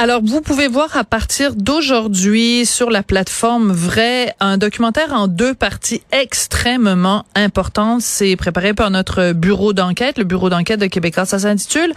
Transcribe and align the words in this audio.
Alors, 0.00 0.20
vous 0.24 0.40
pouvez 0.40 0.68
voir 0.68 0.96
à 0.96 1.02
partir 1.02 1.56
d'aujourd'hui 1.56 2.64
sur 2.66 2.88
la 2.88 3.02
plateforme 3.02 3.72
Vrai 3.72 4.32
un 4.38 4.56
documentaire 4.56 5.12
en 5.12 5.26
deux 5.26 5.54
parties 5.54 6.02
extrêmement 6.12 7.24
importantes. 7.34 8.00
C'est 8.02 8.36
préparé 8.36 8.74
par 8.74 8.92
notre 8.92 9.32
bureau 9.32 9.72
d'enquête, 9.72 10.16
le 10.16 10.22
bureau 10.22 10.50
d'enquête 10.50 10.78
de 10.78 10.86
Québécois. 10.86 11.26
Ça 11.26 11.40
s'intitule 11.40 11.92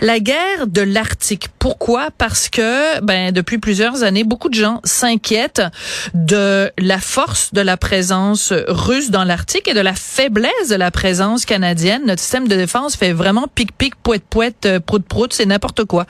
La 0.00 0.18
guerre 0.18 0.66
de 0.66 0.80
l'Arctique. 0.80 1.46
Pourquoi? 1.60 2.08
Parce 2.18 2.48
que, 2.48 3.00
ben, 3.02 3.30
depuis 3.30 3.58
plusieurs 3.58 4.02
années, 4.02 4.24
beaucoup 4.24 4.48
de 4.48 4.54
gens 4.54 4.80
s'inquiètent 4.82 5.62
de 6.12 6.72
la 6.76 6.98
force 6.98 7.54
de 7.54 7.60
la 7.60 7.76
présence 7.76 8.52
russe 8.66 9.12
dans 9.12 9.22
l'Arctique 9.22 9.68
et 9.68 9.74
de 9.74 9.80
la 9.80 9.94
faiblesse 9.94 10.70
de 10.70 10.74
la 10.74 10.90
présence 10.90 11.44
canadienne. 11.44 12.02
Notre 12.06 12.20
système 12.20 12.48
de 12.48 12.56
défense 12.56 12.96
fait 12.96 13.12
vraiment 13.12 13.46
pic-pic, 13.54 13.94
poète-poète, 13.94 14.80
prout-prout, 14.84 15.32
c'est 15.32 15.46
n'importe 15.46 15.84
quoi. 15.84 16.04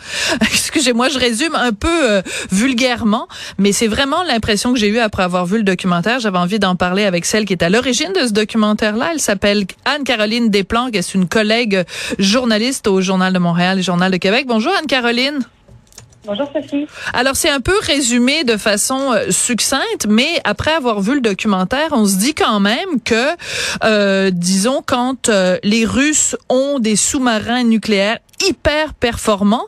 Excusez-moi, 0.74 1.08
je 1.08 1.20
résume 1.20 1.54
un 1.54 1.72
peu 1.72 2.10
euh, 2.10 2.20
vulgairement, 2.50 3.28
mais 3.58 3.70
c'est 3.70 3.86
vraiment 3.86 4.24
l'impression 4.24 4.72
que 4.72 4.78
j'ai 4.80 4.88
eue 4.88 4.98
après 4.98 5.22
avoir 5.22 5.46
vu 5.46 5.58
le 5.58 5.62
documentaire. 5.62 6.18
J'avais 6.18 6.38
envie 6.38 6.58
d'en 6.58 6.74
parler 6.74 7.04
avec 7.04 7.26
celle 7.26 7.44
qui 7.44 7.52
est 7.52 7.62
à 7.62 7.70
l'origine 7.70 8.12
de 8.12 8.26
ce 8.26 8.32
documentaire-là. 8.32 9.10
Elle 9.12 9.20
s'appelle 9.20 9.66
Anne-Caroline 9.84 10.50
Desplanques. 10.50 10.98
C'est 11.00 11.14
une 11.14 11.28
collègue 11.28 11.84
journaliste 12.18 12.88
au 12.88 13.00
Journal 13.00 13.32
de 13.32 13.38
Montréal 13.38 13.78
et 13.78 13.82
Journal 13.82 14.10
de 14.10 14.16
Québec. 14.16 14.46
Bonjour 14.48 14.72
Anne-Caroline. 14.76 15.46
Bonjour 16.26 16.50
Sophie. 16.52 16.88
Alors 17.12 17.36
c'est 17.36 17.50
un 17.50 17.60
peu 17.60 17.78
résumé 17.80 18.42
de 18.42 18.56
façon 18.56 19.12
euh, 19.12 19.30
succincte, 19.30 20.06
mais 20.08 20.40
après 20.42 20.72
avoir 20.72 21.00
vu 21.00 21.14
le 21.14 21.20
documentaire, 21.20 21.90
on 21.92 22.04
se 22.04 22.16
dit 22.16 22.34
quand 22.34 22.58
même 22.58 23.00
que, 23.04 23.28
euh, 23.84 24.30
disons, 24.32 24.82
quand 24.84 25.30
les 25.62 25.84
Russes 25.84 26.34
ont 26.48 26.80
des 26.80 26.96
sous-marins 26.96 27.62
nucléaires 27.62 28.18
hyper 28.42 28.94
performant, 28.94 29.64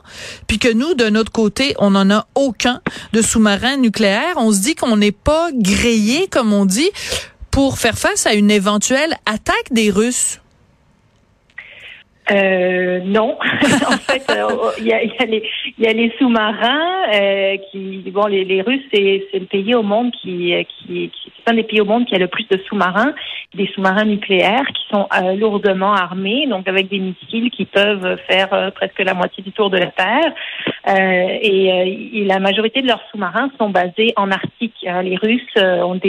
puis 0.47 0.59
que 0.59 0.71
nous, 0.71 0.93
de 0.93 1.09
notre 1.09 1.31
côté, 1.31 1.73
on 1.79 1.91
n'en 1.91 2.09
a 2.09 2.27
aucun 2.35 2.81
de 3.13 3.21
sous-marin 3.21 3.77
nucléaire. 3.77 4.33
On 4.37 4.51
se 4.51 4.61
dit 4.61 4.75
qu'on 4.75 4.97
n'est 4.97 5.11
pas 5.11 5.49
grillé, 5.53 6.27
comme 6.27 6.53
on 6.53 6.65
dit, 6.65 6.89
pour 7.51 7.77
faire 7.77 7.97
face 7.97 8.25
à 8.27 8.33
une 8.33 8.51
éventuelle 8.51 9.15
attaque 9.25 9.71
des 9.71 9.89
Russes. 9.89 10.41
Euh, 12.29 12.99
non, 13.05 13.37
en 13.87 13.97
fait, 13.97 14.29
euh, 14.31 14.71
il 14.79 14.87
y, 14.87 14.93
a, 14.93 15.93
les, 15.93 16.13
sous-marins 16.19 17.03
euh, 17.13 17.55
qui, 17.71 18.03
bon, 18.11 18.25
les, 18.25 18.61
Russes, 18.61 18.83
c'est, 18.93 19.23
le 19.33 19.45
pays 19.45 19.73
au 19.75 19.83
monde 19.83 20.11
qui, 20.21 20.53
qui, 20.67 21.09
qui 21.09 21.31
c'est 21.37 21.51
un 21.51 21.55
des 21.55 21.63
pays 21.63 21.79
au 21.79 21.85
monde 21.85 22.05
qui 22.05 22.15
a 22.15 22.17
le 22.17 22.27
plus 22.27 22.45
de 22.49 22.59
sous-marins, 22.67 23.13
des 23.53 23.67
sous-marins 23.73 24.05
nucléaires 24.05 24.65
qui 24.67 24.83
sont 24.91 25.07
euh, 25.13 25.35
lourdement 25.35 25.93
armés, 25.93 26.47
donc 26.47 26.67
avec 26.67 26.89
des 26.89 26.99
missiles 26.99 27.49
qui 27.49 27.65
peuvent 27.65 28.17
faire 28.29 28.53
euh, 28.53 28.71
presque 28.71 28.99
la 28.99 29.13
moitié 29.13 29.43
du 29.43 29.51
tour 29.51 29.69
de 29.69 29.77
la 29.77 29.87
Terre. 29.87 30.33
Et, 30.89 32.19
et, 32.21 32.25
la 32.25 32.39
majorité 32.39 32.81
de 32.81 32.87
leurs 32.87 33.03
sous-marins 33.11 33.49
sont 33.57 33.69
basés 33.69 34.13
en 34.15 34.31
Arctique. 34.31 34.85
les 35.03 35.17
Russes 35.17 35.41
ont, 35.57 35.99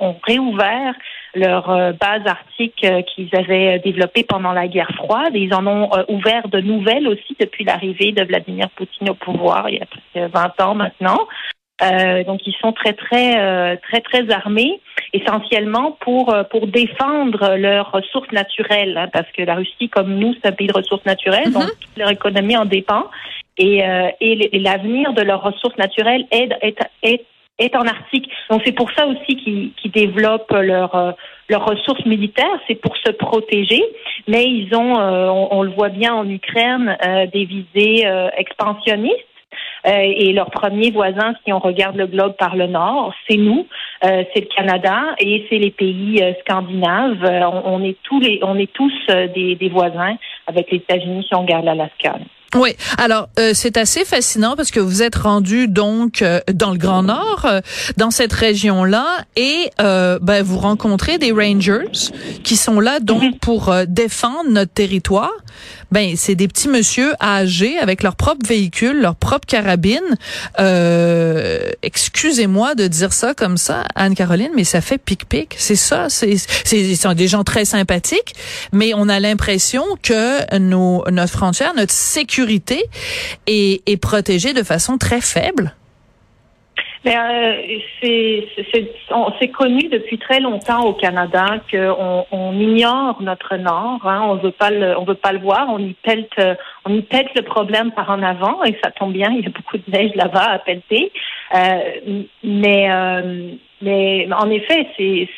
ont, 0.00 0.16
réouvert 0.22 0.94
leur 1.34 1.70
euh, 1.70 1.92
base 1.92 2.26
arctique 2.26 2.84
euh, 2.84 3.02
qu'ils 3.02 3.34
avaient 3.34 3.78
développée 3.78 4.24
pendant 4.24 4.52
la 4.52 4.68
guerre 4.68 4.90
froide. 4.96 5.32
Ils 5.34 5.54
en 5.54 5.66
ont 5.66 5.90
euh, 5.94 6.04
ouvert 6.08 6.48
de 6.48 6.60
nouvelles 6.60 7.06
aussi 7.08 7.36
depuis 7.38 7.64
l'arrivée 7.64 8.12
de 8.12 8.24
Vladimir 8.24 8.68
Poutine 8.70 9.10
au 9.10 9.14
pouvoir 9.14 9.68
il 9.68 9.76
y 9.76 9.80
a 9.80 9.86
presque 9.86 10.32
20 10.32 10.60
ans 10.60 10.74
maintenant. 10.74 11.26
Euh, 11.80 12.24
donc 12.24 12.40
ils 12.46 12.54
sont 12.60 12.72
très 12.72 12.92
très 12.92 13.76
très 13.78 14.00
très 14.00 14.30
armés, 14.30 14.80
essentiellement 15.12 15.96
pour 16.00 16.34
pour 16.50 16.66
défendre 16.66 17.56
leurs 17.56 17.92
ressources 17.92 18.32
naturelles, 18.32 18.96
hein, 18.96 19.08
parce 19.12 19.30
que 19.32 19.42
la 19.42 19.54
Russie, 19.54 19.88
comme 19.88 20.14
nous, 20.14 20.34
c'est 20.34 20.48
un 20.48 20.52
pays 20.52 20.66
de 20.66 20.76
ressources 20.76 21.04
naturelles, 21.04 21.52
donc 21.52 21.66
toute 21.80 21.96
leur 21.96 22.10
économie 22.10 22.56
en 22.56 22.64
dépend, 22.64 23.06
et, 23.58 23.84
euh, 23.84 24.08
et 24.20 24.58
l'avenir 24.58 25.12
de 25.12 25.22
leurs 25.22 25.42
ressources 25.42 25.76
naturelles 25.78 26.24
est, 26.30 26.50
est, 26.62 26.78
est 27.02 27.24
est 27.58 27.74
en 27.74 27.86
Arctique. 27.86 28.30
Donc 28.50 28.62
c'est 28.64 28.72
pour 28.72 28.90
ça 28.92 29.06
aussi 29.06 29.36
qu'ils 29.36 29.90
développent 29.90 30.52
leur 30.52 30.94
euh, 30.94 31.12
leurs 31.48 31.64
ressources 31.64 32.04
militaires, 32.04 32.60
c'est 32.68 32.74
pour 32.76 32.96
se 32.98 33.10
protéger. 33.10 33.82
Mais 34.28 34.44
ils 34.44 34.74
ont, 34.76 34.98
euh, 34.98 35.28
on, 35.28 35.62
le 35.62 35.70
voit 35.70 35.88
bien 35.88 36.14
en 36.14 36.28
Ukraine, 36.28 36.96
euh, 37.04 37.26
des 37.26 37.46
visées 37.46 38.06
expansionnistes. 38.36 39.16
Et 39.84 40.32
leur 40.32 40.50
premier 40.50 40.90
voisin, 40.90 41.34
si 41.44 41.52
on 41.52 41.58
regarde 41.58 41.96
le 41.96 42.06
globe 42.06 42.34
par 42.36 42.56
le 42.56 42.66
nord, 42.66 43.14
c'est 43.28 43.36
nous, 43.36 43.66
c'est 44.02 44.40
le 44.40 44.54
Canada 44.54 45.14
et 45.18 45.46
c'est 45.48 45.58
les 45.58 45.70
pays 45.70 46.22
scandinaves. 46.40 47.24
On, 47.64 47.82
est 47.82 47.96
tous 48.02 48.20
les, 48.20 48.40
on 48.42 48.56
est 48.56 48.72
tous 48.72 48.92
des, 49.34 49.54
des 49.54 49.68
voisins 49.68 50.16
avec 50.46 50.70
les 50.70 50.78
États-Unis 50.78 51.24
si 51.28 51.34
on 51.34 51.42
regarde 51.42 51.64
l'Alaska. 51.64 52.16
Oui, 52.54 52.70
alors 52.96 53.28
euh, 53.38 53.52
c'est 53.54 53.76
assez 53.76 54.06
fascinant 54.06 54.56
parce 54.56 54.70
que 54.70 54.80
vous 54.80 55.02
êtes 55.02 55.16
rendu 55.16 55.68
donc 55.68 56.22
euh, 56.22 56.40
dans 56.50 56.70
le 56.70 56.78
Grand 56.78 57.02
Nord, 57.02 57.44
euh, 57.44 57.60
dans 57.98 58.10
cette 58.10 58.32
région-là, 58.32 59.18
et 59.36 59.70
ben, 59.78 60.42
vous 60.42 60.58
rencontrez 60.58 61.18
des 61.18 61.30
rangers 61.30 61.90
qui 62.44 62.56
sont 62.56 62.80
là 62.80 63.00
donc 63.00 63.22
mhm. 63.22 63.38
pour 63.38 63.74
défendre 63.86 64.48
notre 64.50 64.72
territoire. 64.72 65.32
Ben 65.90 66.14
c'est 66.16 66.34
des 66.34 66.48
petits 66.48 66.68
monsieur 66.68 67.14
âgés 67.20 67.78
avec 67.78 68.02
leur 68.02 68.14
propre 68.14 68.46
véhicule, 68.46 69.00
leur 69.00 69.16
propre 69.16 69.46
carabine. 69.46 69.98
Excusez-moi 71.82 72.74
de 72.74 72.86
dire 72.86 73.12
ça 73.12 73.34
comme 73.34 73.56
ça, 73.56 73.84
Anne-Caroline, 73.94 74.50
mais 74.54 74.64
ça 74.64 74.80
fait 74.80 74.98
pic-pic. 74.98 75.54
C'est 75.58 75.76
ça, 75.76 76.06
c'est 76.08 76.36
c'est 76.64 76.94
sont 76.94 77.14
des 77.14 77.28
gens 77.28 77.44
très 77.44 77.64
sympathiques, 77.64 78.34
mais 78.72 78.92
on 78.94 79.08
a 79.08 79.20
l'impression 79.20 79.84
que 80.02 80.58
nos 80.58 81.04
notre 81.10 81.32
frontière, 81.32 81.74
notre 81.74 81.92
sécurité 81.92 82.37
sécurité 82.38 82.84
est, 83.48 83.82
est 83.86 83.96
protégée 83.96 84.52
de 84.52 84.62
façon 84.62 84.96
très 84.96 85.20
faible? 85.20 85.74
Euh, 87.06 87.78
c'est 88.00 89.48
connu 89.48 89.88
depuis 89.88 90.18
très 90.18 90.40
longtemps 90.40 90.84
au 90.84 90.92
Canada 90.92 91.56
qu'on 91.70 92.26
on 92.30 92.52
ignore 92.60 93.22
notre 93.22 93.56
nord, 93.56 94.00
hein, 94.04 94.22
on 94.28 94.34
veut 94.36 94.50
pas 94.50 94.70
le, 94.70 94.98
on 94.98 95.04
veut 95.04 95.14
pas 95.14 95.32
le 95.32 95.38
voir, 95.38 95.66
on 95.68 95.78
y 95.78 95.94
pète, 95.94 96.32
on 96.84 96.94
y 96.94 97.02
pète 97.02 97.28
le 97.34 97.42
problème 97.42 97.92
par 97.92 98.10
en 98.10 98.22
avant 98.22 98.62
et 98.64 98.76
ça 98.82 98.90
tombe 98.90 99.12
bien, 99.12 99.30
il 99.30 99.44
y 99.44 99.46
a 99.46 99.50
beaucoup 99.50 99.78
de 99.78 99.90
neige 99.90 100.14
là-bas 100.14 100.50
à 100.50 100.58
pelleter. 100.58 101.12
Euh, 101.54 102.22
mais 102.42 102.90
euh, 102.90 103.52
mais 103.80 104.28
en 104.32 104.50
effet, 104.50 104.88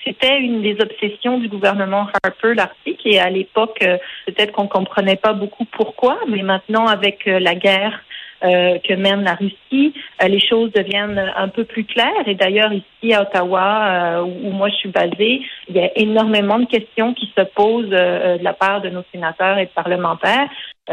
c'était 0.04 0.38
une 0.38 0.62
des 0.62 0.77
obsessions 0.81 1.38
du 1.38 1.48
gouvernement 1.48 2.06
Harper, 2.25 2.54
l'Arctique, 2.54 3.00
et 3.04 3.21
à 3.21 3.28
l'époque, 3.28 3.78
euh, 3.82 3.98
peut-être 4.27 4.53
qu'on 4.53 4.66
comprenait 4.66 5.16
pas 5.16 5.34
beaucoup 5.34 5.66
pourquoi, 5.66 6.19
mais 6.27 6.42
maintenant, 6.42 6.87
avec 6.87 7.27
euh, 7.27 7.38
la 7.38 7.54
guerre 7.54 8.00
euh, 8.44 8.78
que 8.78 8.94
mène 8.94 9.22
la 9.22 9.34
Russie, 9.34 9.94
les 10.26 10.40
choses 10.40 10.72
deviennent 10.72 11.32
un 11.36 11.48
peu 11.48 11.64
plus 11.64 11.84
claires. 11.84 12.26
Et 12.26 12.34
d'ailleurs, 12.34 12.72
ici 12.72 13.12
à 13.12 13.22
Ottawa, 13.22 14.22
où, 14.24 14.50
moi 14.50 14.68
je 14.68 14.74
suis 14.76 14.88
basée, 14.88 15.42
il 15.68 15.76
y 15.76 15.80
a 15.80 15.90
énormément 15.96 16.58
de 16.58 16.66
questions 16.66 17.14
qui 17.14 17.32
se 17.36 17.42
posent 17.54 17.88
de 17.88 18.42
la 18.42 18.52
part 18.52 18.80
de 18.80 18.90
nos 18.90 19.02
sénateurs 19.12 19.58
et 19.58 19.66
de 19.66 19.70
parlementaires. 19.70 20.48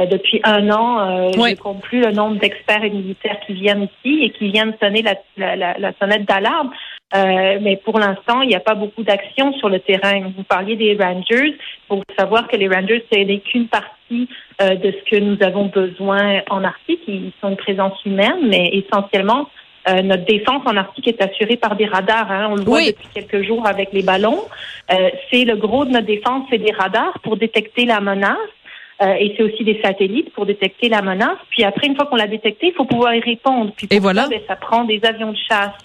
depuis 0.09 0.39
un 0.43 0.69
an, 0.69 1.31
je 1.31 1.37
ne 1.37 1.55
compte 1.55 1.81
plus 1.81 2.01
le 2.01 2.11
nombre 2.11 2.37
d'experts 2.37 2.83
et 2.83 2.89
militaires 2.89 3.39
qui 3.45 3.53
viennent 3.53 3.83
ici 3.83 4.23
et 4.23 4.29
qui 4.31 4.49
viennent 4.51 4.75
sonner 4.81 5.01
la, 5.01 5.15
la, 5.37 5.55
la, 5.55 5.77
la 5.77 5.91
sonnette 5.99 6.25
d'alarme. 6.25 6.71
Euh, 7.15 7.59
mais 7.61 7.77
pour 7.77 7.99
l'instant, 7.99 8.41
il 8.41 8.49
n'y 8.49 8.55
a 8.55 8.59
pas 8.59 8.75
beaucoup 8.75 9.03
d'action 9.03 9.53
sur 9.53 9.69
le 9.69 9.79
terrain. 9.79 10.29
Vous 10.35 10.43
parliez 10.43 10.75
des 10.75 10.97
Rangers. 10.97 11.57
Pour 11.87 12.03
savoir 12.17 12.47
que 12.47 12.57
les 12.57 12.67
Rangers, 12.67 13.05
ce 13.11 13.17
n'est 13.17 13.39
qu'une 13.39 13.67
partie 13.67 14.27
euh, 14.61 14.75
de 14.75 14.91
ce 14.91 15.09
que 15.09 15.19
nous 15.19 15.37
avons 15.41 15.67
besoin 15.67 16.41
en 16.49 16.63
Arctique. 16.63 17.01
Ils 17.07 17.31
sont 17.39 17.49
une 17.49 17.57
présence 17.57 18.03
humaine, 18.05 18.47
mais 18.49 18.69
essentiellement, 18.73 19.47
euh, 19.87 20.01
notre 20.01 20.25
défense 20.25 20.63
en 20.65 20.75
Arctique 20.75 21.07
est 21.07 21.21
assurée 21.21 21.55
par 21.55 21.75
des 21.75 21.85
radars. 21.85 22.29
Hein. 22.29 22.49
On 22.51 22.55
le 22.55 22.63
voit 22.63 22.81
depuis 22.81 23.07
quelques 23.13 23.43
jours 23.43 23.65
avec 23.65 23.93
les 23.93 24.03
ballons. 24.03 24.43
Euh, 24.91 25.09
c'est 25.31 25.45
le 25.45 25.55
gros 25.55 25.85
de 25.85 25.91
notre 25.91 26.07
défense, 26.07 26.45
c'est 26.49 26.57
des 26.57 26.73
radars 26.73 27.17
pour 27.23 27.37
détecter 27.37 27.85
la 27.85 28.01
menace. 28.01 28.37
Euh, 28.99 29.13
et 29.19 29.35
c'est 29.37 29.43
aussi 29.43 29.63
des 29.63 29.79
satellites 29.83 30.33
pour 30.33 30.47
détecter 30.47 30.89
la 30.89 31.03
menace. 31.03 31.37
Puis 31.51 31.63
après, 31.63 31.85
une 31.85 31.95
fois 31.95 32.07
qu'on 32.07 32.15
l'a 32.15 32.27
détecté, 32.27 32.67
il 32.69 32.73
faut 32.73 32.85
pouvoir 32.85 33.13
y 33.13 33.19
répondre. 33.19 33.71
Puis 33.77 33.87
et 33.91 33.99
voilà. 33.99 34.23
Ça, 34.23 34.29
ben, 34.29 34.41
ça 34.47 34.55
prend 34.55 34.83
des 34.85 34.99
avions 35.05 35.31
de 35.31 35.37
chasse. 35.37 35.77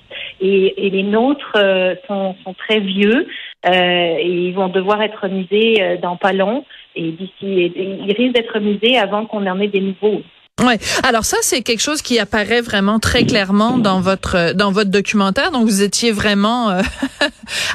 Et, 0.44 0.90
les 0.90 1.04
nôtres 1.04 1.52
euh, 1.56 1.94
sont, 2.08 2.34
sont, 2.44 2.52
très 2.54 2.80
vieux 2.80 3.28
euh, 3.64 3.70
et 4.18 4.48
ils 4.48 4.52
vont 4.52 4.68
devoir 4.68 5.00
être 5.00 5.28
misés 5.28 5.98
dans 6.02 6.16
pas 6.16 6.32
long. 6.32 6.64
Et 6.96 7.12
d'ici, 7.12 7.72
ils 7.76 8.12
risquent 8.12 8.34
d'être 8.34 8.58
misés 8.58 8.98
avant 8.98 9.24
qu'on 9.24 9.46
en 9.46 9.60
ait 9.60 9.68
des 9.68 9.80
nouveaux. 9.80 10.22
Ouais. 10.60 10.78
Alors 11.02 11.24
ça, 11.24 11.38
c'est 11.40 11.62
quelque 11.62 11.80
chose 11.80 12.02
qui 12.02 12.18
apparaît 12.18 12.60
vraiment 12.60 13.00
très 13.00 13.24
clairement 13.24 13.78
dans 13.78 14.00
votre 14.00 14.52
dans 14.52 14.70
votre 14.70 14.90
documentaire. 14.90 15.50
Donc 15.50 15.66
vous 15.66 15.80
étiez 15.80 16.12
vraiment 16.12 16.68
euh, 16.70 16.82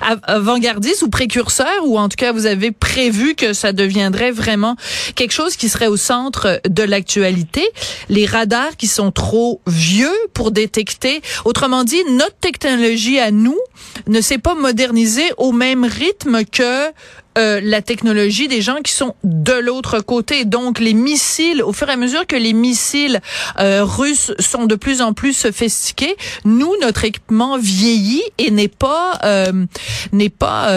avant-gardiste 0.24 1.02
ou 1.02 1.10
précurseur, 1.10 1.68
ou 1.86 1.98
en 1.98 2.08
tout 2.08 2.16
cas 2.16 2.32
vous 2.32 2.46
avez 2.46 2.72
prévu 2.72 3.34
que 3.34 3.54
ça 3.54 3.74
deviendrait 3.74 4.32
vraiment 4.32 4.76
quelque 5.16 5.32
chose 5.32 5.56
qui 5.56 5.70
serait 5.70 5.88
au 5.88 5.98
centre 5.98 6.62
de 6.70 6.84
l'actualité. 6.84 7.68
Les 8.10 8.28
radars 8.28 8.78
qui 8.78 8.88
sont 8.88 9.12
trop 9.12 9.60
vieux 9.66 10.16
pour 10.36 10.52
détecter. 10.52 11.22
Autrement 11.46 11.84
dit, 11.84 12.02
notre 12.12 12.38
technologie 12.38 13.20
à 13.20 13.32
nous 13.32 13.58
ne 14.06 14.22
s'est 14.22 14.38
pas 14.38 14.54
modernisée 14.54 15.30
au 15.38 15.52
même 15.52 15.84
rythme 15.84 16.46
que 16.46 16.92
euh, 17.38 17.60
la 17.64 17.82
technologie 17.82 18.48
des 18.48 18.62
gens 18.62 18.78
qui 18.84 18.92
sont 18.92 19.16
de 19.24 19.54
l'autre 19.54 20.00
côté. 20.00 20.46
Donc 20.46 20.80
les 20.80 20.94
missiles, 20.94 21.62
au 21.64 21.74
fur 21.74 21.90
et 21.90 21.94
à 21.94 21.98
mesure 21.98 22.26
que 22.26 22.36
les 22.36 22.54
missiles 22.54 23.22
euh, 23.60 23.84
russes 23.84 24.34
sont 24.40 24.66
de 24.66 24.76
plus 24.76 25.02
en 25.02 25.14
plus 25.14 25.34
sophistiqués, 25.34 26.16
nous 26.46 26.74
notre 26.82 27.06
équipement 27.06 27.58
vieillit 27.58 28.24
et 28.38 28.52
n'est 28.52 28.68
pas 28.68 29.20
euh, 29.24 29.66
n'est 30.12 30.30
pas 30.30 30.68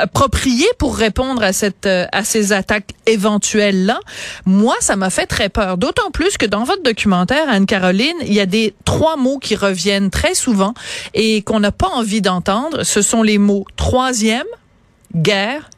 approprié 0.00 0.66
pour 0.78 0.96
répondre 0.96 1.42
à 1.42 1.52
cette 1.52 1.86
à 1.86 2.24
ces 2.24 2.52
attaques 2.52 2.90
éventuelles 3.06 3.86
là. 3.86 4.00
Moi, 4.46 4.74
ça 4.80 4.96
m'a 4.96 5.10
fait 5.10 5.26
très 5.26 5.48
peur. 5.48 5.78
D'autant 5.78 6.10
plus 6.10 6.36
que 6.36 6.46
dans 6.46 6.64
votre 6.64 6.82
documentaire, 6.82 7.48
Anne-Caroline, 7.48 8.16
il 8.22 8.32
y 8.32 8.40
a 8.40 8.46
des 8.46 8.74
trois 8.84 9.16
mots 9.16 9.38
qui 9.38 9.56
reviennent 9.56 10.10
très 10.10 10.34
souvent 10.34 10.74
et 11.14 11.42
qu'on 11.42 11.60
n'a 11.60 11.72
pas 11.72 11.88
envie 11.88 12.20
d'entendre. 12.20 12.82
Ce 12.84 13.02
sont 13.02 13.22
les 13.22 13.38
mots 13.38 13.64
troisième, 13.76 14.46
guerre 15.14 15.70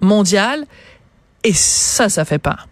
mondiale, 0.00 0.64
et 1.44 1.52
ça, 1.52 2.08
ça 2.08 2.24
fait 2.24 2.38
peur. 2.38 2.66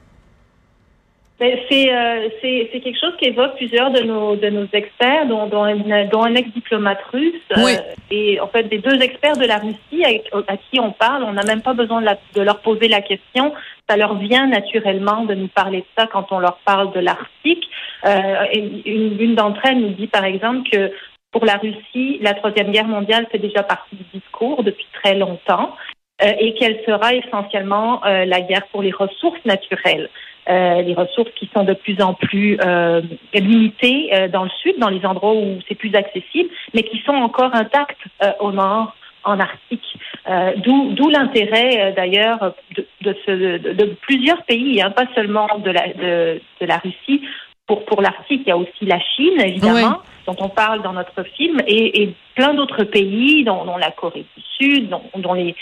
Ben, 1.40 1.58
euh, 1.72 2.28
c'est 2.40 2.80
quelque 2.80 2.98
chose 2.98 3.12
qu'évoquent 3.18 3.56
plusieurs 3.56 3.90
de 3.90 4.02
nos 4.02 4.36
de 4.36 4.48
nos 4.50 4.68
experts, 4.72 5.26
dont, 5.26 5.46
dont, 5.46 5.64
un, 5.64 6.04
dont 6.06 6.22
un 6.22 6.34
ex-diplomate 6.36 7.02
russe. 7.12 7.34
Oui. 7.56 7.74
Euh, 7.74 7.94
et 8.10 8.40
en 8.40 8.46
fait, 8.46 8.64
des 8.64 8.78
deux 8.78 9.00
experts 9.02 9.36
de 9.36 9.44
la 9.44 9.58
Russie 9.58 10.04
à, 10.46 10.56
qui 10.56 10.78
on 10.78 10.92
parle, 10.92 11.24
on 11.24 11.32
n'a 11.32 11.42
même 11.42 11.60
pas 11.60 11.74
besoin 11.74 12.00
de, 12.00 12.08
de, 12.34 12.40
leur 12.40 12.60
poser 12.60 12.86
la 12.86 13.02
question. 13.02 13.52
Ça 13.88 13.96
leur 13.96 14.16
vient 14.16 14.46
naturellement 14.46 15.24
de 15.24 15.34
nous 15.34 15.48
parler 15.48 15.80
de 15.80 15.86
ça 15.98 16.06
quand 16.06 16.30
on 16.30 16.38
leur 16.38 16.58
parle 16.64 16.92
de 16.92 17.00
l'Arctique. 17.00 17.68
Euh, 18.06 18.46
une, 18.54 19.20
une 19.20 19.34
d'entre 19.34 19.60
elles 19.64 19.80
nous 19.80 19.94
dit, 19.94 20.06
par 20.06 20.24
exemple, 20.24 20.70
que 20.70 20.92
pour 21.32 21.44
la 21.44 21.56
Russie, 21.56 22.18
la 22.22 22.34
Troisième 22.34 22.70
Guerre 22.70 22.86
mondiale 22.86 23.26
fait 23.32 23.38
déjà 23.38 23.64
partie 23.64 23.96
du 23.96 24.04
discours 24.20 24.62
depuis 24.62 24.86
très 25.02 25.16
longtemps 25.16 25.74
et 26.38 26.54
qu'elle 26.54 26.80
sera 26.86 27.14
essentiellement 27.14 28.04
euh, 28.04 28.24
la 28.24 28.40
guerre 28.40 28.66
pour 28.72 28.82
les 28.82 28.92
ressources 28.92 29.44
naturelles. 29.44 30.08
Euh, 30.46 30.82
les 30.82 30.92
ressources 30.92 31.30
qui 31.36 31.48
sont 31.54 31.64
de 31.64 31.72
plus 31.72 32.02
en 32.02 32.12
plus 32.12 32.58
euh, 32.62 33.00
limitées 33.32 34.10
euh, 34.12 34.28
dans 34.28 34.44
le 34.44 34.50
sud, 34.62 34.74
dans 34.78 34.90
les 34.90 35.04
endroits 35.06 35.32
où 35.32 35.58
c'est 35.66 35.74
plus 35.74 35.94
accessible, 35.94 36.50
mais 36.74 36.82
qui 36.82 36.98
sont 37.06 37.14
encore 37.14 37.54
intactes 37.54 38.02
au 38.40 38.52
nord, 38.52 38.94
en 39.24 39.40
Arctique. 39.40 39.96
D'où 40.58 41.08
l'intérêt 41.08 41.94
d'ailleurs 41.96 42.54
de, 42.76 42.86
de, 43.00 43.56
de, 43.56 43.72
de, 43.72 43.84
plusieurs 44.02 44.42
pays, 44.42 44.82
hein, 44.82 44.90
pas 44.90 45.06
seulement 45.14 45.48
de 45.64 45.70
la, 45.70 45.86
de 45.88 46.40
la 46.60 46.76
Russie, 46.76 47.22
pour, 47.66 47.86
pour 47.86 48.02
l'Arctique, 48.02 48.42
il 48.44 48.48
y 48.48 48.52
a 48.52 48.58
aussi 48.58 48.84
la 48.84 49.00
Chine, 49.00 49.40
évidemment, 49.40 50.02
dont 50.26 50.36
on 50.40 50.48
parle 50.48 50.82
dans 50.82 50.92
notre 50.92 51.22
film, 51.22 51.58
et, 51.66 52.10
plein 52.34 52.54
d'autres 52.54 52.84
pays, 52.84 53.44
dont, 53.44 53.76
la 53.76 53.90
Corée 53.90 54.26
du 54.36 54.42
Sud, 54.58 54.90
dont, 55.16 55.34
les, 55.34 55.54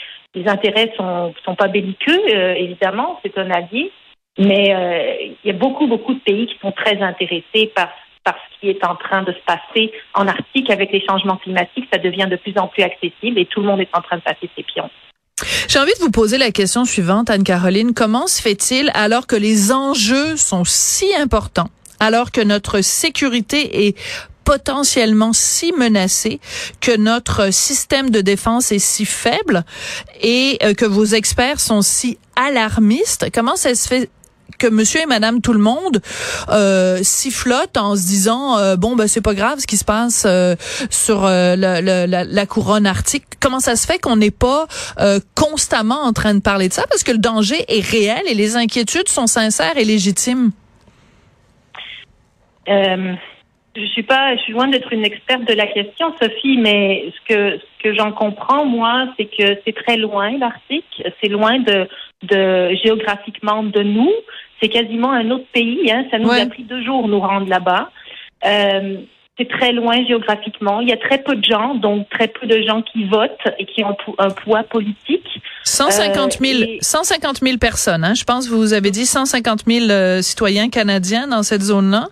intérêts 0.47 0.93
sont, 0.97 1.35
sont 1.45 1.55
pas 1.55 1.69
belliqueux, 1.69 2.21
euh, 2.35 2.55
évidemment, 2.55 3.21
c'est 3.23 3.37
un 3.39 3.51
allié. 3.51 3.93
Mais 4.39 4.75
euh, 4.75 5.33
il 5.45 5.49
y 5.49 5.51
a 5.51 5.59
beaucoup, 5.59 5.87
beaucoup 5.87 6.15
de 6.15 6.21
pays 6.21 6.47
qui 6.47 6.59
sont 6.61 6.73
très 6.73 7.03
intéressés 7.03 7.71
par, 7.75 7.91
par 8.25 8.35
ce 8.37 8.61
qui 8.61 8.71
est 8.71 8.85
en 8.85 8.97
train 8.97 9.23
de 9.23 9.33
se 9.33 9.39
passer 9.47 9.93
en 10.15 10.27
Arctique 10.27 10.71
avec 10.71 10.91
les 10.93 11.05
changements 11.07 11.37
climatiques. 11.37 11.87
Ça 11.93 11.99
devient 11.99 12.29
de 12.31 12.37
plus 12.37 12.57
en 12.57 12.69
plus 12.69 12.83
accessible 12.83 13.39
et 13.39 13.47
tout 13.47 13.61
le 13.61 13.67
monde 13.67 13.81
est 13.81 13.91
en 13.93 14.01
train 14.01 14.17
de 14.17 14.23
passer 14.23 14.49
ses 14.57 14.63
pions. 14.63 14.89
J'ai 15.69 15.79
envie 15.79 15.93
de 15.99 16.05
vous 16.05 16.11
poser 16.11 16.39
la 16.39 16.51
question 16.51 16.85
suivante, 16.85 17.31
Anne-Caroline. 17.31 17.95
Comment 17.95 18.27
se 18.27 18.41
fait-il, 18.41 18.91
alors 18.95 19.27
que 19.27 19.37
les 19.37 19.73
enjeux 19.73 20.37
sont 20.37 20.65
si 20.65 21.15
importants, 21.15 21.69
alors 21.99 22.31
que 22.31 22.41
notre 22.41 22.81
sécurité 22.81 23.87
est 23.87 23.99
potentiellement 24.45 25.33
si 25.33 25.73
menacée, 25.73 26.41
que 26.81 26.97
notre 26.97 27.53
système 27.53 28.11
de 28.11 28.21
défense 28.21 28.73
est 28.73 28.79
si 28.79 29.05
faible 29.05 29.65
et 30.21 30.59
euh, 30.63 30.75
que 30.75 30.85
vos 30.85 31.05
experts 31.05 31.61
sont 31.61 31.83
si 31.83 32.19
alarmistes. 32.37 33.27
Comment 33.33 33.57
ça 33.57 33.75
se 33.75 33.89
fait 33.89 34.11
que 34.59 34.67
monsieur 34.67 35.01
et 35.01 35.07
madame 35.07 35.41
tout 35.41 35.55
le 35.55 35.59
monde 35.59 36.01
euh, 36.51 37.01
sifflotent 37.03 37.77
en 37.77 37.97
se 37.97 38.03
disant 38.03 38.59
euh, 38.59 38.77
bon 38.77 38.97
ben 38.97 39.09
c'est 39.09 39.21
pas 39.21 39.35
grave 39.35 39.59
ce 39.59 39.67
qui 39.67 39.77
se 39.77 39.85
passe 39.85 40.25
euh, 40.27 40.55
sur 40.91 41.23
la, 41.23 41.57
la, 41.57 42.07
la, 42.07 42.47
couronne 42.47 42.87
arctique. 42.87 43.25
Comment 43.41 43.61
ça 43.61 43.77
se 43.77 43.87
fait 43.87 43.99
qu'on 43.99 44.17
n'est 44.17 44.31
pas 44.31 44.67
constamment 45.35 46.03
en 46.03 46.13
train 46.13 46.35
de 46.35 46.41
parler 46.41 46.69
de 46.69 46.75
ça? 46.75 46.85
Parce 46.89 47.03
que 47.03 47.13
le 47.13 47.19
danger 47.19 47.65
est 47.69 47.85
réel 47.85 48.23
et 48.29 48.35
les 48.35 48.57
inquiétudes 48.57 49.09
sont 49.09 49.27
sincères 49.27 49.77
et 49.77 49.85
légitimes. 49.85 50.53
Euh, 52.69 53.15
je 53.75 53.87
suis 53.87 54.03
pas, 54.03 54.37
je 54.37 54.43
suis 54.43 54.53
loin 54.53 54.69
d'être 54.69 54.93
une 54.93 55.05
experte 55.05 55.45
de 55.45 55.55
la 55.55 55.67
question, 55.67 56.15
Sophie, 56.21 56.59
mais 56.59 57.13
ce 57.15 57.35
que 57.35 57.59
ce 57.59 57.83
que 57.83 57.95
j'en 57.95 58.13
comprends 58.13 58.65
moi, 58.67 59.07
c'est 59.17 59.27
que 59.27 59.59
c'est 59.65 59.75
très 59.75 59.97
loin 59.97 60.37
l'Arctique, 60.39 61.03
c'est 61.21 61.29
loin 61.29 61.59
de 61.59 61.89
de 62.23 62.75
géographiquement 62.85 63.63
de 63.63 63.83
nous, 63.83 64.13
c'est 64.61 64.69
quasiment 64.69 65.13
un 65.13 65.31
autre 65.31 65.47
pays. 65.53 65.91
Hein, 65.91 66.05
ça 66.11 66.19
nous 66.19 66.31
a 66.31 66.47
pris 66.47 66.65
deux 66.65 66.85
jours 66.85 67.09
nous 67.09 67.21
rendre 67.21 67.49
là-bas. 67.49 67.91
Euh, 68.45 68.99
c'est 69.39 69.49
très 69.49 69.73
loin 69.73 70.05
géographiquement. 70.07 70.81
Il 70.81 70.89
y 70.89 70.93
a 70.93 70.99
très 70.99 71.19
peu 71.19 71.35
de 71.35 71.45
gens, 71.45 71.75
donc 71.75 72.09
très 72.11 72.29
peu 72.29 72.47
de 72.47 72.63
gens 72.63 72.83
qui 72.83 73.05
votent 73.05 73.31
et 73.59 73.65
qui 73.65 73.83
ont 73.83 73.97
un 74.19 74.29
poids 74.29 74.63
politique. 74.65 75.27
150 75.65 76.39
000, 76.39 76.61
euh, 76.61 76.77
150 76.81 77.39
000 77.39 77.57
personnes. 77.57 78.05
Hein, 78.05 78.15
je 78.15 78.25
pense 78.25 78.49
que 78.49 78.55
vous 78.55 78.75
avez 78.75 78.91
dit 78.91 79.07
150 79.07 79.65
000 79.67 79.91
euh, 79.91 80.21
citoyens 80.21 80.69
canadiens 80.69 81.27
dans 81.27 81.43
cette 81.43 81.63
zone-là. 81.63 82.09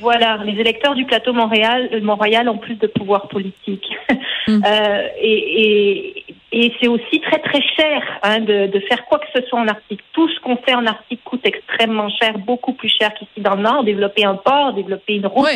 Voilà, 0.00 0.38
les 0.44 0.58
électeurs 0.60 0.94
du 0.94 1.04
plateau 1.04 1.32
Montréal, 1.32 1.88
euh, 1.92 2.00
Montréal 2.00 2.48
ont 2.48 2.58
plus 2.58 2.76
de 2.76 2.86
pouvoir 2.86 3.28
politique. 3.28 3.86
Mm. 4.46 4.62
Euh, 4.62 5.08
et, 5.22 6.22
et, 6.52 6.72
c'est 6.78 6.86
aussi 6.86 7.18
très 7.22 7.38
très 7.38 7.62
cher 7.62 8.02
hein, 8.22 8.40
de, 8.40 8.66
de, 8.66 8.78
faire 8.80 9.06
quoi 9.06 9.18
que 9.18 9.24
ce 9.34 9.40
soit 9.48 9.58
en 9.58 9.66
Arctique. 9.66 10.02
Tout 10.12 10.28
ce 10.28 10.38
qu'on 10.40 10.56
fait 10.58 10.74
en 10.74 10.84
Arctique 10.84 11.24
coûte 11.24 11.40
extrêmement 11.44 12.10
cher, 12.10 12.36
beaucoup 12.36 12.74
plus 12.74 12.90
cher 12.90 13.14
qu'ici 13.14 13.40
dans 13.40 13.54
le 13.54 13.62
Nord. 13.62 13.84
Développer 13.84 14.26
un 14.26 14.34
port, 14.34 14.74
développer 14.74 15.14
une 15.14 15.28
route, 15.28 15.48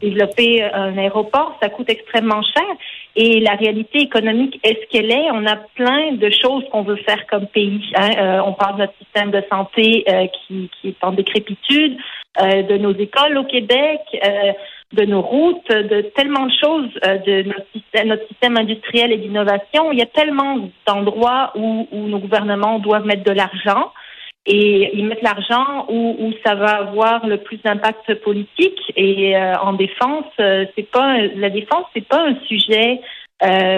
développer 0.00 0.62
euh, 0.62 0.68
un 0.72 0.96
aéroport, 0.96 1.58
ça 1.60 1.70
coûte 1.70 1.90
extrêmement 1.90 2.42
cher. 2.42 2.68
Et 3.16 3.40
la 3.40 3.56
réalité 3.56 3.98
économique 3.98 4.60
est 4.62 4.80
ce 4.80 4.86
qu'elle 4.92 5.10
est? 5.10 5.28
On 5.32 5.44
a 5.44 5.56
plein 5.56 6.12
de 6.12 6.30
choses 6.30 6.62
qu'on 6.70 6.82
veut 6.82 7.00
faire 7.04 7.26
comme 7.26 7.48
pays. 7.48 7.82
Hein. 7.96 8.44
on 8.46 8.52
parle 8.52 8.76
de 8.76 8.82
notre 8.82 8.96
système 8.98 9.32
de 9.32 9.42
santé 9.50 10.04
qui, 10.46 10.70
qui 10.80 10.88
est 10.90 11.02
en 11.02 11.10
décrépitude. 11.10 11.98
Euh, 12.38 12.62
de 12.64 12.76
nos 12.76 12.92
écoles 12.92 13.38
au 13.38 13.44
Québec, 13.44 14.00
euh, 14.22 14.52
de 14.92 15.04
nos 15.06 15.22
routes, 15.22 15.70
de 15.70 16.02
tellement 16.14 16.44
de 16.44 16.52
choses, 16.52 16.90
euh, 17.06 17.16
de 17.18 17.48
notre 17.48 17.66
système, 17.72 18.08
notre 18.08 18.28
système 18.28 18.58
industriel 18.58 19.10
et 19.10 19.16
d'innovation. 19.16 19.90
Il 19.90 19.98
y 19.98 20.02
a 20.02 20.06
tellement 20.06 20.68
d'endroits 20.86 21.52
où, 21.54 21.88
où, 21.90 22.08
nos 22.08 22.18
gouvernements 22.18 22.78
doivent 22.78 23.06
mettre 23.06 23.24
de 23.24 23.32
l'argent 23.32 23.90
et 24.44 24.90
ils 24.92 25.06
mettent 25.06 25.22
l'argent 25.22 25.86
où, 25.88 26.16
où, 26.18 26.32
ça 26.44 26.54
va 26.54 26.76
avoir 26.76 27.26
le 27.26 27.38
plus 27.38 27.56
d'impact 27.64 28.14
politique. 28.16 28.80
Et 28.96 29.34
en 29.36 29.72
défense, 29.72 30.26
c'est 30.36 30.90
pas 30.90 31.16
la 31.34 31.48
défense, 31.50 31.86
c'est 31.94 32.06
pas 32.06 32.22
un 32.28 32.36
sujet 32.46 33.00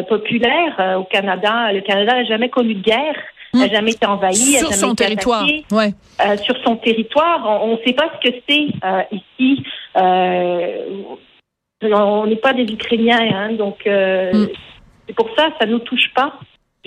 populaire 0.09 0.97
au 0.99 1.05
Canada. 1.05 1.73
Le 1.73 1.81
Canada 1.81 2.17
n'a 2.17 2.25
jamais 2.25 2.51
connu 2.51 2.75
de 2.75 2.83
guerre 2.83 3.17
n'a 3.55 3.67
hmm. 3.67 3.71
jamais 3.71 3.93
été 3.93 4.07
envahi. 4.07 4.59
Sur 4.59 4.73
son 4.75 4.95
territoire, 4.95 5.47
ouais. 5.73 5.95
Euh, 6.25 6.37
sur 6.39 6.57
son 6.65 6.77
territoire, 6.77 7.63
on 7.63 7.73
ne 7.73 7.79
sait 7.87 7.95
pas 7.95 8.11
ce 8.15 8.29
que 8.29 8.37
c'est 8.49 8.67
euh, 8.85 9.03
ici. 9.13 9.65
Euh, 9.97 11.17
on 11.83 12.27
n'est 12.27 12.37
pas 12.37 12.53
des 12.53 12.65
Ukrainiens, 12.65 13.21
hein, 13.21 13.53
donc 13.53 13.79
hmm. 13.87 14.47
c'est 15.07 15.15
pour 15.15 15.29
ça, 15.37 15.49
ça 15.61 15.67
nous 15.67 15.79
touche 15.81 16.13
pas 16.15 16.35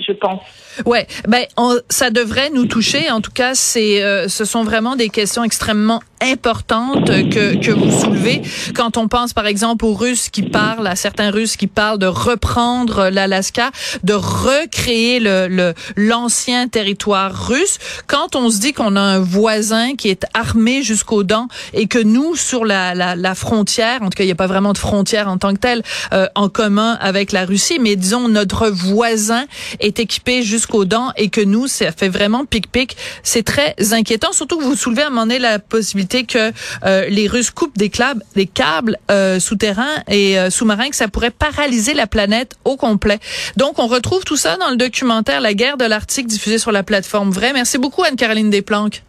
je 0.06 0.12
pense. 0.12 0.42
Ouais, 0.86 1.06
ben 1.28 1.44
ça 1.88 2.10
devrait 2.10 2.50
nous 2.50 2.66
toucher. 2.66 3.10
En 3.10 3.20
tout 3.20 3.30
cas, 3.30 3.54
c'est, 3.54 4.02
euh, 4.02 4.28
ce 4.28 4.44
sont 4.44 4.64
vraiment 4.64 4.96
des 4.96 5.08
questions 5.08 5.44
extrêmement 5.44 6.00
importantes 6.22 7.06
que 7.06 7.56
que 7.56 7.70
vous 7.70 7.90
soulevez. 8.00 8.42
Quand 8.74 8.96
on 8.96 9.08
pense, 9.08 9.32
par 9.32 9.46
exemple, 9.46 9.84
aux 9.84 9.94
Russes 9.94 10.28
qui 10.30 10.42
parlent, 10.42 10.86
à 10.86 10.96
certains 10.96 11.30
Russes 11.30 11.56
qui 11.56 11.66
parlent 11.66 11.98
de 11.98 12.06
reprendre 12.06 13.08
l'Alaska, 13.10 13.70
de 14.02 14.14
recréer 14.14 15.20
le 15.20 15.74
l'ancien 15.96 16.68
territoire 16.68 17.48
russe. 17.48 17.78
Quand 18.06 18.36
on 18.36 18.50
se 18.50 18.58
dit 18.58 18.72
qu'on 18.72 18.96
a 18.96 19.00
un 19.00 19.18
voisin 19.18 19.94
qui 19.96 20.08
est 20.08 20.24
armé 20.34 20.82
jusqu'aux 20.82 21.22
dents 21.22 21.48
et 21.72 21.86
que 21.86 21.98
nous, 21.98 22.36
sur 22.36 22.64
la 22.64 22.94
la, 22.94 23.16
la 23.16 23.34
frontière, 23.34 24.02
en 24.02 24.06
tout 24.06 24.16
cas, 24.16 24.24
il 24.24 24.26
n'y 24.26 24.32
a 24.32 24.36
pas 24.36 24.46
vraiment 24.46 24.72
de 24.72 24.78
frontière 24.78 25.28
en 25.28 25.38
tant 25.38 25.52
que 25.54 25.58
telle 25.58 25.82
euh, 26.12 26.26
en 26.34 26.48
commun 26.48 26.98
avec 27.00 27.32
la 27.32 27.44
Russie, 27.44 27.78
mais 27.80 27.96
disons 27.96 28.28
notre 28.28 28.68
voisin 28.68 29.44
est 29.80 29.98
équipé 29.98 30.42
jusqu'aux 30.42 30.84
dents 30.84 31.12
et 31.16 31.28
que 31.28 31.40
nous, 31.40 31.66
ça 31.66 31.92
fait 31.92 32.08
vraiment 32.08 32.44
pic-pic. 32.44 32.96
C'est 33.22 33.42
très 33.42 33.74
inquiétant, 33.92 34.32
surtout 34.32 34.58
que 34.58 34.64
vous 34.64 34.76
soulevez 34.76 35.02
à 35.02 35.06
un 35.06 35.10
moment 35.10 35.22
donné 35.22 35.38
la 35.38 35.58
possibilité 35.58 36.11
que 36.20 36.52
euh, 36.84 37.08
les 37.08 37.26
Russes 37.26 37.50
coupent 37.50 37.76
des 37.76 37.88
câbles, 37.88 38.22
des 38.36 38.46
câbles 38.46 38.96
euh, 39.10 39.38
souterrains 39.40 40.02
et 40.08 40.38
euh, 40.38 40.50
sous-marins, 40.50 40.90
que 40.90 40.96
ça 40.96 41.08
pourrait 41.08 41.30
paralyser 41.30 41.94
la 41.94 42.06
planète 42.06 42.56
au 42.64 42.76
complet. 42.76 43.18
Donc, 43.56 43.78
on 43.78 43.86
retrouve 43.86 44.24
tout 44.24 44.36
ça 44.36 44.56
dans 44.56 44.70
le 44.70 44.76
documentaire 44.76 45.40
La 45.40 45.54
guerre 45.54 45.76
de 45.76 45.84
l'Arctique 45.84 46.26
diffusé 46.26 46.58
sur 46.58 46.72
la 46.72 46.82
plateforme 46.82 47.30
Vrai. 47.30 47.52
Merci 47.52 47.78
beaucoup, 47.78 48.02
Anne-Caroline 48.04 48.50
Desplanques. 48.50 49.02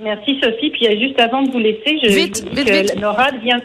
Merci, 0.00 0.38
Sophie. 0.42 0.70
Puis 0.70 0.86
juste 1.00 1.20
avant 1.20 1.42
de 1.42 1.50
vous 1.50 1.58
laisser, 1.58 1.98
je 2.02 2.08
vite, 2.08 2.44
dis 2.44 2.56
vite, 2.56 2.68
que 2.68 2.72
vite. 2.72 3.00
NORAD 3.00 3.40
vient 3.42 3.60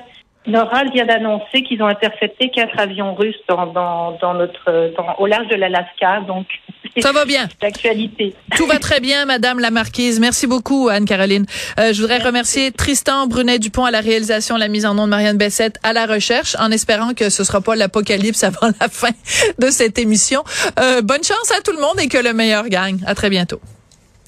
NORAD 0.46 0.92
vient 0.92 1.06
d'annoncer 1.06 1.64
qu'ils 1.64 1.82
ont 1.82 1.88
intercepté 1.88 2.50
quatre 2.50 2.78
avions 2.78 3.16
russes 3.16 3.40
dans, 3.48 3.68
dans, 3.68 4.18
dans 4.22 4.34
notre, 4.34 4.94
dans, 4.98 5.16
au 5.20 5.28
large 5.28 5.48
de 5.48 5.56
l'Alaska. 5.56 6.22
Donc, 6.28 6.48
ça 7.02 7.12
va 7.12 7.26
bien. 7.26 7.50
D'actualité. 7.62 8.36
Tout 8.56 8.66
va 8.68 8.80
très 8.80 9.00
bien, 9.00 9.26
Madame 9.26 9.60
la 9.60 9.72
Marquise. 9.72 10.20
Merci 10.20 10.48
beaucoup, 10.48 10.90
Anne-Caroline. 10.90 11.46
Euh, 11.80 11.94
je 11.94 12.02
voudrais 12.02 12.20
remercier 12.20 12.72
Tristan 12.72 13.28
Brunet-Dupont 13.28 13.86
à 13.86 13.92
la 13.92 14.02
réalisation, 14.02 14.58
la 14.58 14.68
mise 14.68 14.86
en 14.86 14.94
nom 14.94 15.06
de 15.06 15.10
Marianne 15.10 15.38
Bessette 15.38 15.78
à 15.84 15.94
la 15.94 16.06
recherche, 16.06 16.56
en 16.60 16.72
espérant 16.72 17.14
que 17.14 17.30
ce 17.30 17.44
sera 17.44 17.62
pas 17.62 17.76
l'apocalypse 17.76 18.44
avant 18.44 18.72
la 18.80 18.90
fin 18.90 19.12
de 19.60 19.70
cette 19.70 19.98
émission. 19.98 20.44
Euh, 20.80 21.02
bonne 21.02 21.24
chance 21.24 21.52
à 21.58 21.62
tout 21.62 21.72
le 21.72 21.80
monde 21.80 22.00
et 22.00 22.08
que 22.08 22.18
le 22.18 22.34
meilleur 22.34 22.68
gagne. 22.70 23.00
À 23.06 23.16
très 23.16 23.30
bientôt. 23.30 23.60